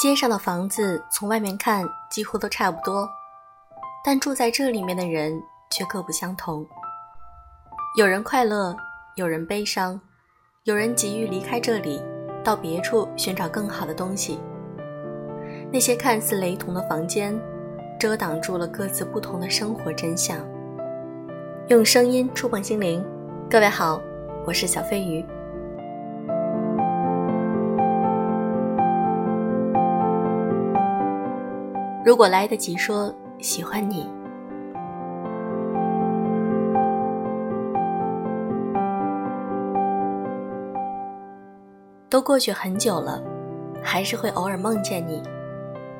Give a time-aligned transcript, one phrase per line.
[0.00, 3.08] 街上的房子从外面看几乎都差不多，
[4.04, 5.32] 但住在这里面的人
[5.70, 6.66] 却各不相同。
[7.96, 8.76] 有人快乐，
[9.14, 9.98] 有人悲伤，
[10.64, 12.02] 有人急于离开这里，
[12.42, 14.38] 到别处寻找更好的东西。
[15.72, 17.34] 那些看似雷同的房间，
[17.98, 20.38] 遮挡住了各自不同的生活真相。
[21.68, 23.02] 用声音触碰心灵，
[23.48, 24.02] 各位好，
[24.44, 25.24] 我是小飞鱼。
[32.04, 34.06] 如果来得及说喜欢你，
[42.10, 43.22] 都过去很久了，
[43.82, 45.22] 还是会偶尔梦见你。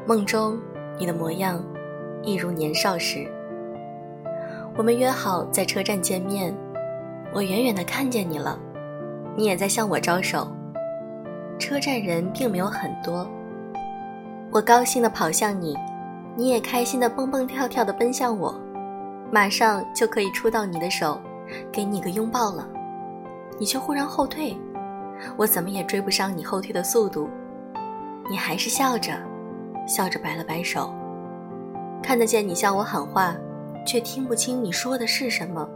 [0.06, 0.58] 梦中，
[0.98, 1.58] 你的模样，
[2.22, 3.27] 一如年少时。
[4.77, 6.55] 我们约好在车站见面，
[7.32, 8.58] 我远远的看见你了，
[9.34, 10.46] 你也在向我招手。
[11.58, 13.27] 车站人并没有很多，
[14.50, 15.75] 我高兴的跑向你。
[16.36, 18.54] 你也开心的蹦蹦跳跳的奔向我，
[19.30, 21.20] 马上就可以触到你的手，
[21.70, 22.68] 给你个拥抱了。
[23.58, 24.56] 你却忽然后退，
[25.36, 27.30] 我怎么也追不上你后退的速度。
[28.28, 29.12] 你还是笑着，
[29.86, 30.92] 笑着摆了摆手，
[32.02, 33.36] 看得见你向我喊话，
[33.86, 35.69] 却听不清你说的是什么，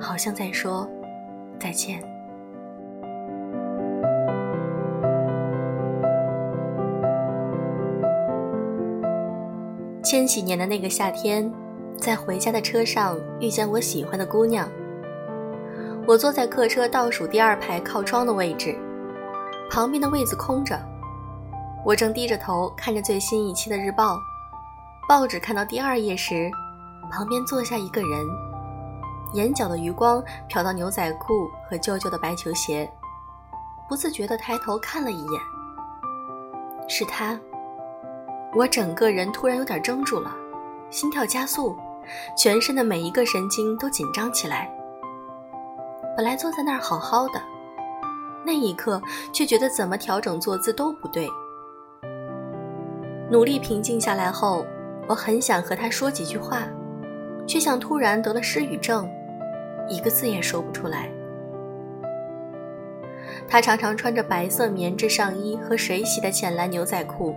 [0.00, 0.88] 好像在说
[1.60, 2.02] 再见。
[10.12, 11.50] 千禧年的那个夏天，
[11.96, 14.68] 在回家的车上遇见我喜欢的姑娘。
[16.06, 18.78] 我坐在客车倒数第二排靠窗的位置，
[19.70, 20.78] 旁边的位子空着。
[21.82, 24.18] 我正低着头看着最新一期的日报，
[25.08, 26.50] 报纸看到第二页时，
[27.10, 28.26] 旁边坐下一个人，
[29.32, 32.86] 眼角的余光瞟到牛仔裤和旧旧的白球鞋，
[33.88, 35.40] 不自觉地抬头看了一眼，
[36.86, 37.40] 是他。
[38.54, 40.30] 我整个人突然有点怔住了，
[40.90, 41.74] 心跳加速，
[42.36, 44.70] 全身的每一个神经都紧张起来。
[46.14, 47.40] 本来坐在那儿好好的，
[48.44, 49.00] 那一刻
[49.32, 51.26] 却觉得怎么调整坐姿都不对。
[53.30, 54.66] 努力平静下来后，
[55.08, 56.64] 我很想和他说几句话，
[57.46, 59.10] 却像突然得了失语症，
[59.88, 61.10] 一个字也说不出来。
[63.48, 67.34] 他常常穿着白色棉质上衣和水洗的浅蓝牛仔裤。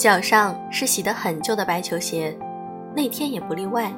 [0.00, 2.34] 脚上是洗得很旧的白球鞋，
[2.96, 3.92] 那天也不例外。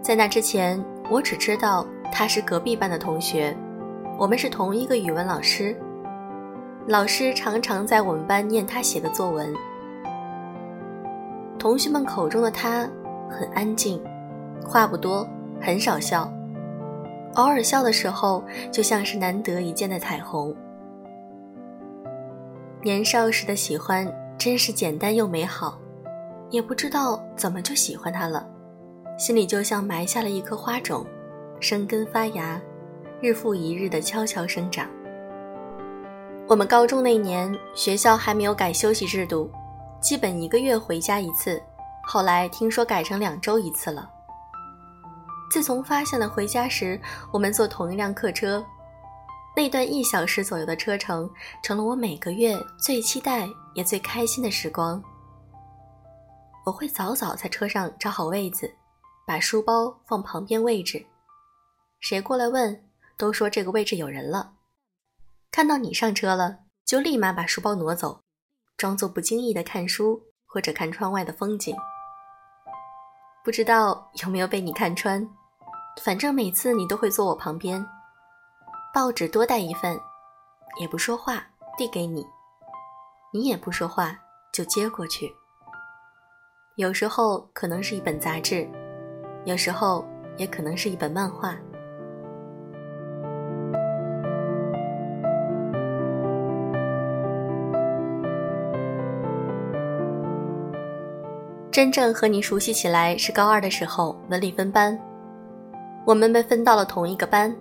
[0.00, 3.54] 在那之前，我只知道他是隔壁班的同学，
[4.18, 5.76] 我们是同一个语文老师。
[6.86, 9.52] 老师常常在我们班念他写的作文。
[11.58, 12.88] 同学们口中的他
[13.28, 14.02] 很安静，
[14.64, 15.28] 话不多，
[15.60, 16.32] 很少笑，
[17.34, 18.42] 偶尔笑的时候
[18.72, 20.56] 就像是难得一见的彩虹。
[22.82, 24.10] 年少时的喜欢。
[24.36, 25.78] 真是简单又美好，
[26.50, 28.46] 也不知道怎么就喜欢他了，
[29.18, 31.06] 心里就像埋下了一颗花种，
[31.60, 32.60] 生根发芽，
[33.20, 34.86] 日复一日的悄悄生长。
[36.46, 39.50] 我们高中那年，学校还没有改休息制度，
[40.00, 41.62] 基本一个月回家一次，
[42.02, 44.10] 后来听说改成两周一次了。
[45.50, 47.00] 自从发现了回家时
[47.32, 48.62] 我们坐同一辆客车，
[49.56, 51.30] 那段一小时左右的车程，
[51.62, 53.48] 成了我每个月最期待。
[53.74, 55.02] 也最开心的时光，
[56.64, 58.72] 我会早早在车上找好位子，
[59.26, 61.04] 把书包放旁边位置。
[61.98, 64.52] 谁过来问，都说这个位置有人了。
[65.50, 68.20] 看到你上车了，就立马把书包挪走，
[68.76, 71.76] 装作不经意的看书或者看窗外的风景。
[73.44, 75.28] 不知道有没有被你看穿，
[76.00, 77.84] 反正每次你都会坐我旁边，
[78.94, 79.98] 报纸多带一份，
[80.78, 81.44] 也不说话，
[81.76, 82.24] 递给你。
[83.32, 84.16] 你也不说话，
[84.52, 85.34] 就接过去。
[86.76, 88.70] 有时候可能是一本杂志，
[89.46, 90.06] 有时候
[90.36, 91.56] 也可能是一本漫画。
[101.72, 104.96] 真正和你熟悉起来是高二的时候，文理分班，
[106.06, 107.52] 我们被分到了同一个班。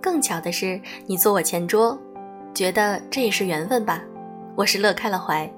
[0.00, 1.98] 更巧的是，你坐我前桌，
[2.54, 4.02] 觉得这也是缘分吧。
[4.54, 5.50] 我是乐开了怀。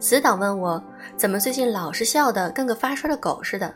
[0.00, 0.82] 死党问我
[1.16, 3.74] 怎么最近老是笑的跟个发烧的狗似的。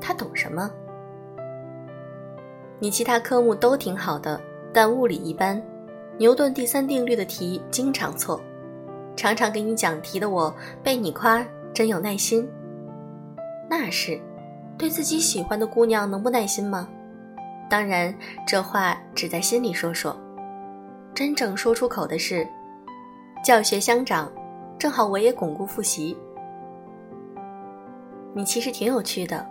[0.00, 0.70] 他懂什么？
[2.80, 4.40] 你其他科目都挺好的，
[4.72, 5.60] 但物理一般，
[6.16, 8.40] 牛顿第三定律的题经常错，
[9.16, 12.48] 常常给你讲题的我被你夸真有耐心。
[13.68, 14.20] 那是，
[14.76, 16.88] 对自己喜欢的姑娘能不耐心吗？
[17.68, 18.14] 当然，
[18.46, 20.16] 这话只在心里说说。
[21.14, 22.46] 真正说出口的是，
[23.44, 24.30] 教学相长，
[24.78, 26.16] 正好我也巩固复习。
[28.34, 29.44] 你其实挺有趣的，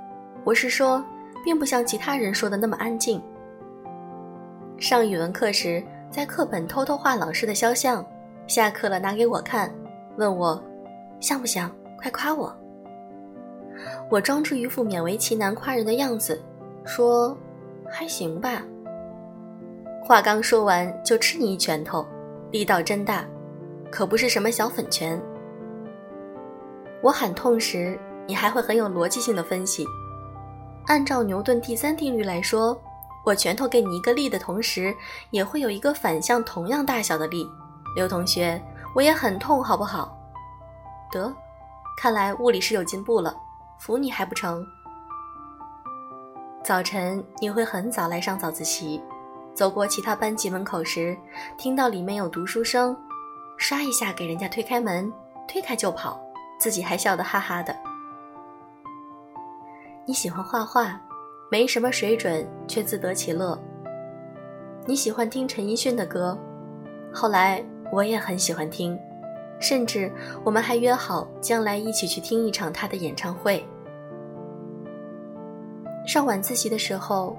[0.43, 1.03] 我是说，
[1.43, 3.21] 并不像其他人说的那么安静。
[4.79, 8.05] 上语文课时，在课本偷偷画老师的肖像，
[8.47, 9.73] 下课了拿给我看，
[10.17, 10.63] 问我
[11.19, 12.55] 像不像，快夸我。
[14.09, 16.41] 我装出一副勉为其难夸人的样子，
[16.85, 17.37] 说
[17.91, 18.61] 还行吧。
[20.03, 22.05] 话刚说完，就吃你一拳头，
[22.51, 23.25] 力道真大，
[23.91, 25.21] 可不是什么小粉拳。
[27.01, 29.85] 我喊痛时，你还会很有逻辑性的分析。
[30.85, 32.79] 按照牛顿第三定律来说，
[33.25, 34.95] 我拳头给你一个力的同时，
[35.31, 37.45] 也会有一个反向同样大小的力。
[37.95, 38.61] 刘同学，
[38.95, 40.17] 我也很痛，好不好？
[41.11, 41.33] 得，
[41.97, 43.35] 看来物理是有进步了，
[43.79, 44.65] 服你还不成？
[46.67, 49.01] 早晨你会很早来上早自习。
[49.53, 51.17] 走过其他班级门口时，
[51.57, 52.93] 听到里面有读书声，
[53.57, 55.09] 唰一下给人家推开门，
[55.47, 56.19] 推开就跑，
[56.59, 57.73] 自己还笑得哈哈的。
[60.05, 60.99] 你喜欢画画，
[61.49, 63.57] 没什么水准却自得其乐。
[64.85, 66.37] 你喜欢听陈奕迅的歌，
[67.13, 67.63] 后来
[67.93, 68.99] 我也很喜欢听，
[69.61, 70.11] 甚至
[70.43, 73.65] 我们还约好将来一起去听一场他的演唱会。
[76.07, 77.37] 上晚自习的时候。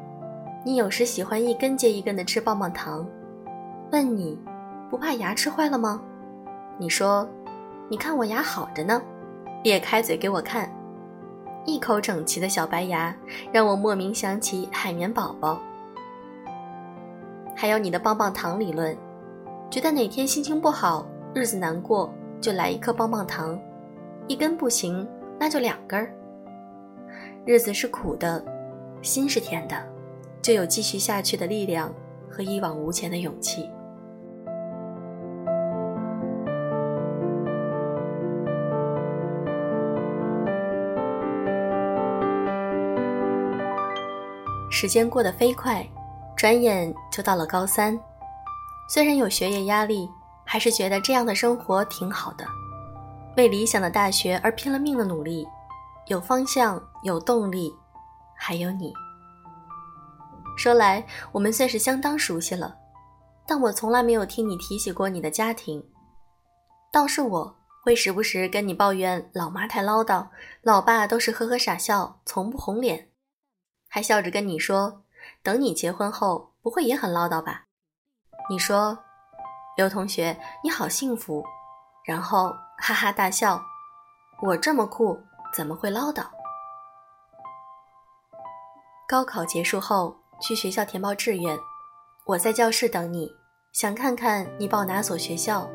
[0.65, 3.07] 你有时喜欢一根接一根的吃棒棒糖，
[3.93, 4.39] 问你，
[4.91, 6.03] 不怕牙吃坏了吗？
[6.77, 7.27] 你说，
[7.89, 9.01] 你看我牙好着呢，
[9.63, 10.71] 裂开嘴给我看，
[11.65, 13.17] 一口整齐的小白牙，
[13.51, 15.59] 让我莫名想起海绵宝宝。
[17.57, 18.95] 还有你的棒棒糖理论，
[19.71, 23.59] 觉得哪天心情不好，日子难过，就来一颗棒棒糖，
[24.27, 26.13] 一根不行，那就两根儿。
[27.47, 28.45] 日子是苦的，
[29.03, 29.77] 心是甜的。
[30.41, 31.93] 就有继续下去的力量
[32.31, 33.69] 和一往无前的勇气。
[44.71, 45.85] 时间过得飞快，
[46.37, 47.99] 转眼就到了高三。
[48.89, 50.09] 虽然有学业压力，
[50.45, 52.45] 还是觉得这样的生活挺好的。
[53.37, 55.47] 为理想的大学而拼了命的努力，
[56.07, 57.75] 有方向，有动力，
[58.39, 58.95] 还有你。
[60.57, 62.77] 说来，我们算是相当熟悉了，
[63.47, 65.85] 但我从来没有听你提起过你的家庭。
[66.91, 70.29] 倒是我会时不时跟你抱怨老妈太唠叨，
[70.63, 73.11] 老爸都是呵呵傻笑，从不红脸，
[73.89, 75.03] 还笑着跟你说，
[75.43, 77.65] 等你结婚后不会也很唠叨吧？
[78.51, 78.99] 你说，
[79.77, 81.45] 刘同学你好幸福，
[82.05, 83.63] 然后哈哈大笑。
[84.43, 85.21] 我这么酷，
[85.53, 86.25] 怎么会唠叨？
[89.09, 90.15] 高考结束后。
[90.41, 91.59] 去学校填报志愿，
[92.25, 93.29] 我在教室等你，
[93.73, 95.69] 想看看你报哪所学校。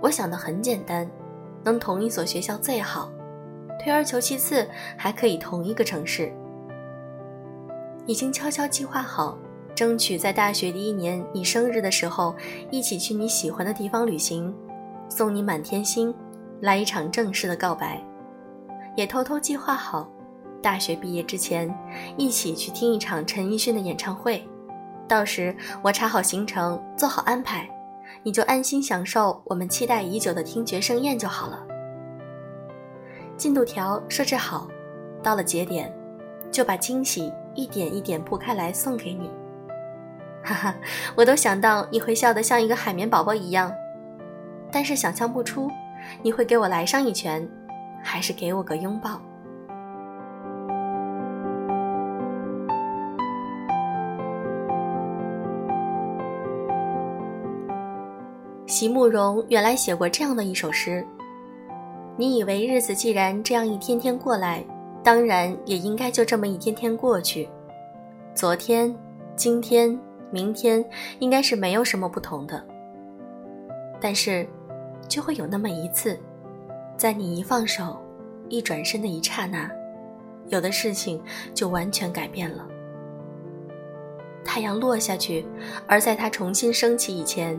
[0.00, 1.08] 我想的很简单，
[1.62, 3.08] 能同一所学校最好，
[3.78, 6.34] 退而求其次，还可以同一个城市。
[8.04, 9.38] 已经悄悄计划好，
[9.76, 12.34] 争取在大学第一年你生日的时候，
[12.68, 14.52] 一起去你喜欢的地方旅行，
[15.08, 16.12] 送你满天星，
[16.62, 18.02] 来一场正式的告白，
[18.96, 20.11] 也偷偷计划好。
[20.62, 21.68] 大学毕业之前，
[22.16, 24.46] 一起去听一场陈奕迅的演唱会。
[25.08, 27.68] 到时我查好行程，做好安排，
[28.22, 31.66] 你就安心享受我们期待已久的听觉盛宴就好了。
[33.36, 34.68] 进度条设置好，
[35.22, 35.92] 到了节点，
[36.50, 39.28] 就把惊喜一点一点铺开来送给你。
[40.44, 40.74] 哈哈，
[41.16, 43.72] 我都想到你会笑得像一个海绵宝宝一样，
[44.70, 45.68] 但是想象不出
[46.22, 47.46] 你会给我来上一拳，
[48.02, 49.20] 还是给我个拥抱。
[58.82, 61.06] 席慕容原来写过这样的一首诗
[62.18, 64.64] ：“你以为日子既然这样一天天过来，
[65.04, 67.48] 当然也应该就这么一天天过去。
[68.34, 68.92] 昨天、
[69.36, 69.96] 今天、
[70.32, 70.84] 明天
[71.20, 72.60] 应该是没有什么不同的。
[74.00, 74.44] 但是，
[75.06, 76.18] 就会有那么一次，
[76.96, 78.02] 在你一放手、
[78.48, 79.70] 一转身的一刹那，
[80.48, 81.22] 有的事情
[81.54, 82.66] 就完全改变了。
[84.44, 85.46] 太阳落下去，
[85.86, 87.56] 而在它重新升起以前。”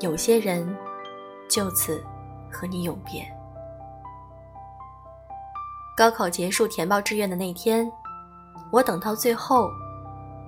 [0.00, 0.76] 有些人
[1.48, 2.04] 就此
[2.50, 3.26] 和你永别。
[5.96, 7.90] 高考结束填报志愿的那天，
[8.70, 9.68] 我等到最后，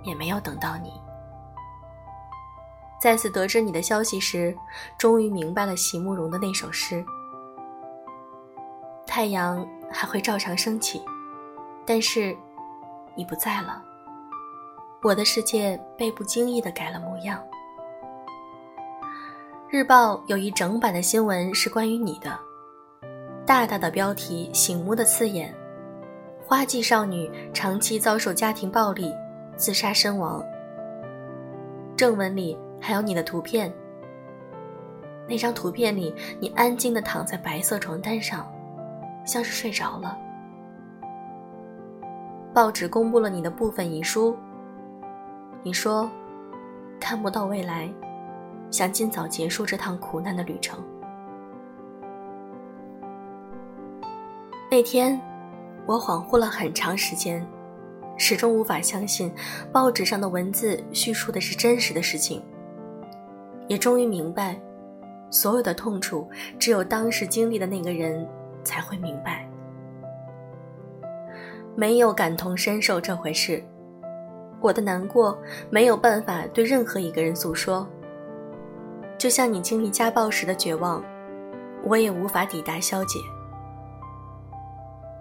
[0.05, 0.93] 也没有等到你。
[3.01, 4.57] 再次得知你的消息时，
[4.97, 7.05] 终于明白了席慕容的那首诗：
[9.07, 11.03] 太阳还会照常升起，
[11.85, 12.37] 但是
[13.17, 13.83] 你不在了。
[15.03, 17.43] 我的世界被不经意的改了模样。
[19.73, 22.37] 日报有一整版的新闻是关于你的，
[23.47, 25.55] 大大的标题，醒目的刺眼，
[26.45, 29.15] 花季少女长期遭受家庭暴力，
[29.55, 30.45] 自杀身亡。
[31.97, 33.73] 正文里还有你的图片。
[35.29, 38.45] 那张图片里，你安静的躺在白色床单上，
[39.25, 40.19] 像是睡着了。
[42.53, 44.37] 报纸公布了你的部分遗书。
[45.63, 46.11] 你说，
[46.99, 47.89] 看不到未来，
[48.71, 50.83] 想尽早结束这趟苦难的旅程。
[54.71, 55.21] 那天，
[55.87, 57.45] 我恍惚了很长时间，
[58.17, 59.33] 始终无法相信
[59.73, 62.43] 报纸上的文字叙述的是真实的事情。
[63.67, 64.59] 也终于明白。
[65.33, 68.29] 所有的痛楚，只有当时经历的那个人
[68.65, 69.49] 才会明白。
[71.77, 73.63] 没有感同身受这回事，
[74.61, 75.39] 我的难过
[75.71, 77.89] 没有办法对任何一个人诉说。
[79.21, 81.05] 就像你经历家暴时的绝望，
[81.85, 83.21] 我也无法抵达消解。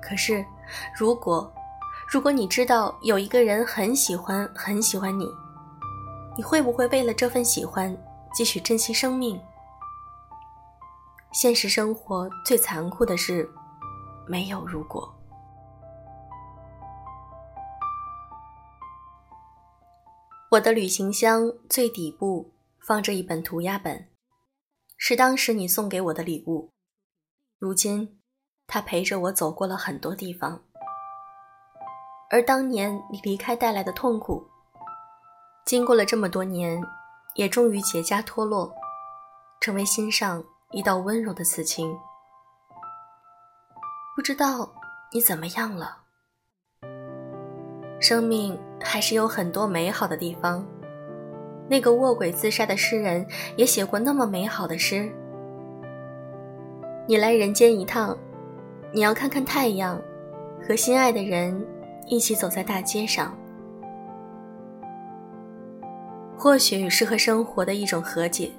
[0.02, 0.46] 可是，
[0.98, 1.52] 如果，
[2.10, 5.28] 如果你知道有一个人很喜欢很喜欢你，
[6.38, 7.94] 你会不会为了这份喜欢
[8.34, 9.38] 继续珍惜生命？
[11.34, 13.50] 现实生活最残酷的是，
[14.26, 15.14] 没有如果。
[20.52, 22.50] 我的旅行箱最底部
[22.82, 24.10] 放着一本涂鸦本，
[24.98, 26.72] 是当时你送给我的礼物。
[27.58, 28.20] 如今，
[28.68, 30.64] 它陪着我走过了很多地方，
[32.30, 34.48] 而当年你离开带来的痛苦，
[35.66, 36.84] 经过了这么多年，
[37.36, 38.74] 也终于结痂脱落，
[39.60, 40.44] 成为心上。
[40.72, 41.98] 一道温柔的刺青，
[44.16, 44.72] 不知道
[45.12, 46.04] 你怎么样了。
[48.00, 50.64] 生命还是有很多美好的地方。
[51.70, 55.10] 那个卧轨自杀的诗人也写过那么美好的诗。
[57.08, 58.18] 你来人间一趟，
[58.92, 60.02] 你要看看太阳，
[60.68, 61.66] 和心爱的人
[62.08, 63.38] 一起走在大街上。
[66.36, 68.52] 或许是和生活的一种和解，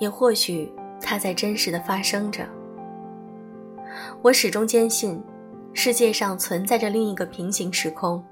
[0.00, 0.72] 也或许。
[1.06, 2.46] 它在真实的发生着。
[4.22, 5.22] 我始终坚信，
[5.74, 8.24] 世界上存在着另一个平行时空。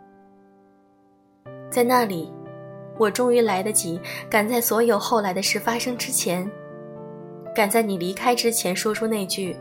[1.69, 2.33] 在那里，
[3.03, 6.49] 我终于来得及，赶在所有后来的事发生之前，
[7.53, 9.57] 赶在你离开之前，说出那句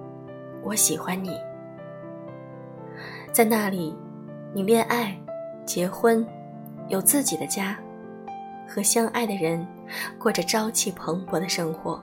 [0.62, 1.30] “我喜欢你”。
[3.32, 3.96] 在那里，
[4.52, 5.18] 你恋爱、
[5.64, 6.26] 结婚，
[6.88, 7.74] 有自己的家，
[8.68, 9.66] 和相爱的人
[10.18, 11.98] 过着朝气蓬勃的生活。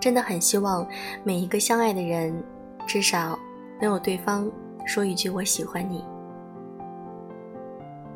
[0.00, 0.88] 真的很希望
[1.22, 2.32] 每一个相爱的人，
[2.86, 3.38] 至少
[3.80, 4.50] 能有对方
[4.86, 6.04] 说一句“我喜欢你”。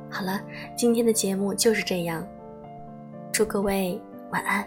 [0.08, 0.40] 好了，
[0.76, 2.26] 今天的节目就是这样，
[3.32, 4.00] 祝各位
[4.30, 4.64] 晚安。